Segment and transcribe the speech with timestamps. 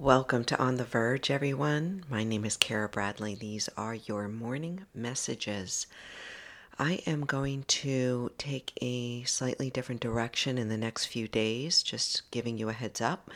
[0.00, 2.04] Welcome to On the Verge, everyone.
[2.08, 3.34] My name is Kara Bradley.
[3.34, 5.86] These are your morning messages.
[6.78, 12.22] I am going to take a slightly different direction in the next few days, just
[12.30, 13.30] giving you a heads up.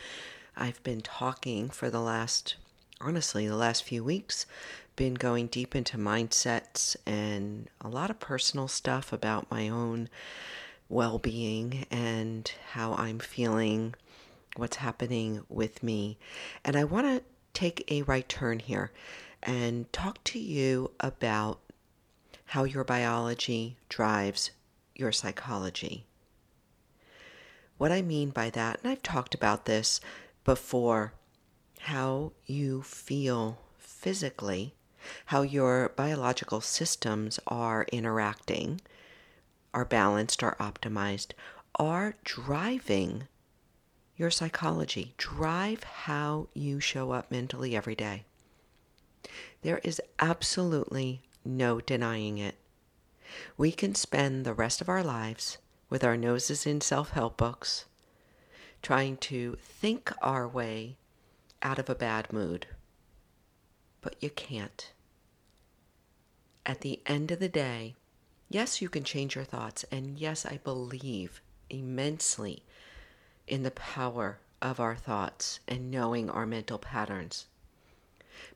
[0.57, 2.55] I've been talking for the last,
[2.99, 4.47] honestly, the last few weeks,
[4.95, 10.09] been going deep into mindsets and a lot of personal stuff about my own
[10.89, 13.93] well being and how I'm feeling
[14.55, 16.17] what's happening with me.
[16.63, 18.91] And I want to take a right turn here
[19.43, 21.59] and talk to you about
[22.45, 24.51] how your biology drives
[24.95, 26.05] your psychology.
[27.77, 29.99] What I mean by that, and I've talked about this
[30.43, 31.13] before,
[31.81, 34.73] how you feel physically,
[35.27, 38.79] how your biological systems are interacting,
[39.73, 41.31] are balanced, are optimized,
[41.75, 43.27] are driving
[44.17, 48.23] your psychology, drive how you show up mentally every day.
[49.61, 52.55] There is absolutely no denying it.
[53.57, 55.57] We can spend the rest of our lives
[55.89, 57.85] with our noses in self help books,
[58.81, 60.97] trying to think our way
[61.61, 62.67] out of a bad mood.
[64.01, 64.91] But you can't.
[66.65, 67.95] At the end of the day,
[68.49, 72.63] yes, you can change your thoughts, and yes, I believe immensely
[73.47, 77.45] in the power of our thoughts and knowing our mental patterns.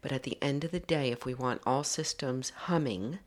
[0.02, 3.20] But at the end of the day, if we want all systems humming,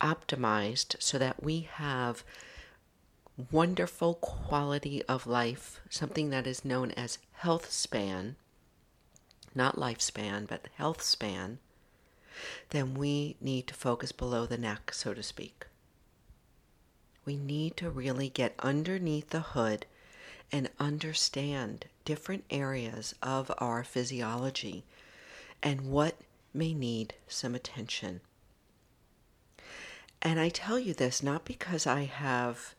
[0.00, 2.24] optimized so that we have
[3.50, 8.36] wonderful quality of life, something that is known as health span,
[9.54, 11.58] not lifespan, but health span,
[12.70, 15.66] then we need to focus below the neck, so to speak.
[17.24, 19.86] We need to really get underneath the hood
[20.52, 24.84] and understand different areas of our physiology
[25.62, 26.16] and what
[26.54, 28.20] may need some attention.
[30.22, 32.74] And I tell you this not because I have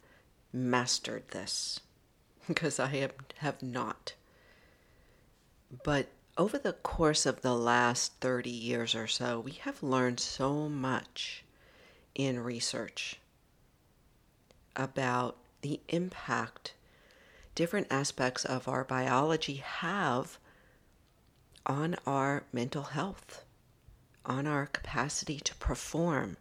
[0.52, 1.80] mastered this,
[2.48, 4.14] because I have, not.
[5.84, 6.08] But
[6.38, 11.44] over the course of the last 30 years or so, we have learned so much
[12.16, 13.20] in research
[14.76, 16.74] about the impact
[17.58, 20.38] different aspects of our biology have
[21.66, 23.44] on our mental health,
[24.24, 26.38] on our capacity to perform,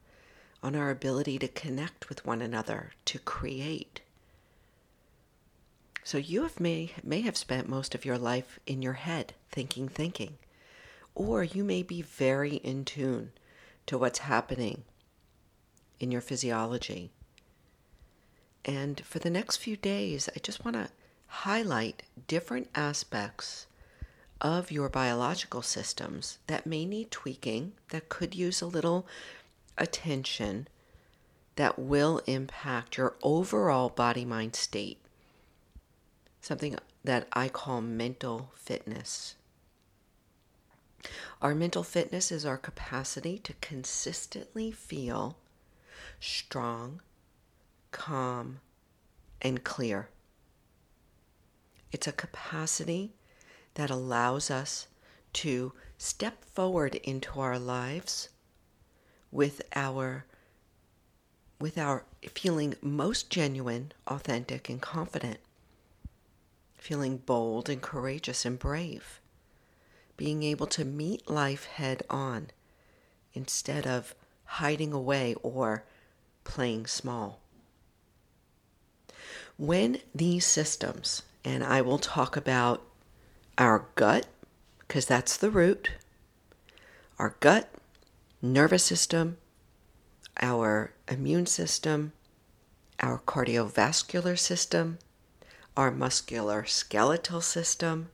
[0.62, 4.02] on our ability to connect with one another, to create.
[6.04, 9.88] So you have may, may have spent most of your life in your head thinking,
[9.88, 10.36] thinking,
[11.14, 13.32] or you may be very in tune
[13.86, 14.84] to what's happening
[15.98, 17.10] in your physiology.
[18.66, 20.90] And for the next few days, I just want to
[21.26, 23.66] highlight different aspects
[24.40, 29.06] of your biological systems that may need tweaking, that could use a little
[29.78, 30.68] attention,
[31.56, 34.98] that will impact your overall body mind state.
[36.40, 39.34] Something that I call mental fitness.
[41.40, 45.36] Our mental fitness is our capacity to consistently feel
[46.20, 47.00] strong,
[47.90, 48.60] calm,
[49.40, 50.08] and clear.
[51.96, 53.14] It's a capacity
[53.72, 54.86] that allows us
[55.32, 58.28] to step forward into our lives
[59.32, 60.26] with our
[61.58, 62.04] with our
[62.34, 65.38] feeling most genuine, authentic and confident.
[66.74, 69.18] Feeling bold and courageous and brave.
[70.18, 72.48] Being able to meet life head on
[73.32, 74.14] instead of
[74.44, 75.84] hiding away or
[76.44, 77.40] playing small.
[79.56, 82.82] When these systems and I will talk about
[83.56, 84.26] our gut,
[84.80, 85.92] because that's the root,
[87.20, 87.70] our gut,
[88.42, 89.36] nervous system,
[90.42, 92.12] our immune system,
[92.98, 94.98] our cardiovascular system,
[95.76, 98.08] our muscular skeletal system.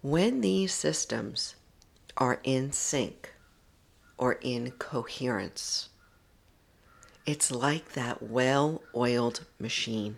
[0.00, 1.54] When these systems
[2.16, 3.34] are in sync
[4.16, 5.90] or in coherence,
[7.26, 10.16] it's like that well oiled machine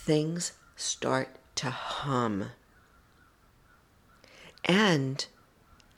[0.00, 2.50] things start to hum.
[4.64, 5.26] And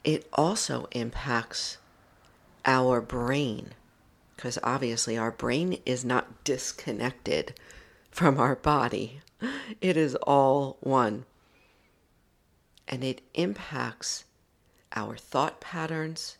[0.03, 1.77] it also impacts
[2.65, 3.73] our brain,
[4.35, 7.53] because obviously our brain is not disconnected
[8.11, 9.21] from our body,
[9.81, 11.25] it is all one.
[12.87, 14.25] And it impacts
[14.95, 16.37] our thought patterns,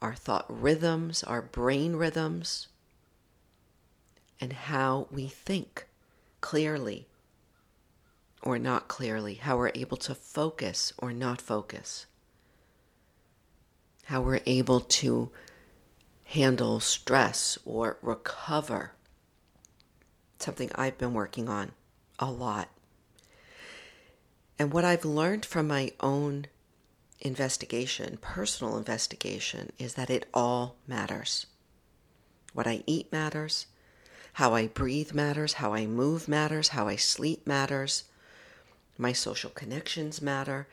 [0.00, 2.68] our thought rhythms, our brain rhythms,
[4.40, 5.86] and how we think
[6.42, 7.08] clearly
[8.42, 12.06] or not clearly, how we're able to focus or not focus,
[14.06, 15.30] how we're able to
[16.24, 18.92] handle stress or recover.
[20.38, 21.72] Something I've been working on
[22.18, 22.68] a lot.
[24.58, 26.46] And what I've learned from my own
[27.20, 31.46] investigation, personal investigation, is that it all matters.
[32.52, 33.66] What I eat matters,
[34.34, 38.04] how I breathe matters, how I move matters, how I sleep matters,
[38.96, 40.66] my social connections matter.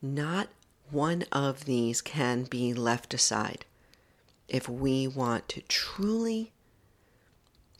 [0.00, 0.48] Not
[0.90, 3.64] one of these can be left aside
[4.48, 6.52] if we want to truly,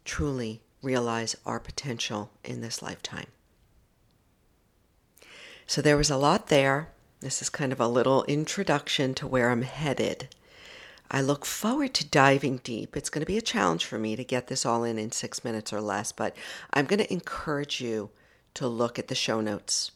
[0.04, 3.26] truly realize our potential in this lifetime.
[5.66, 6.88] So there was a lot there.
[7.20, 10.28] This is kind of a little introduction to where I'm headed.
[11.10, 12.96] I look forward to diving deep.
[12.96, 15.44] It's going to be a challenge for me to get this all in in six
[15.44, 16.36] minutes or less, but
[16.72, 18.10] I'm going to encourage you
[18.54, 19.92] to look at the show notes,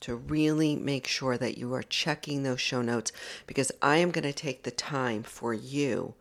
[0.00, 3.12] to really make sure that you are checking those show notes
[3.46, 6.14] because I am going to take the time for you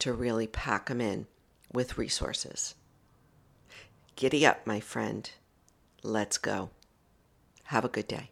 [0.00, 1.26] to really pack them in
[1.72, 2.74] with resources.
[4.16, 5.30] Giddy up, my friend.
[6.02, 6.70] Let's go.
[7.64, 8.30] Have a good day.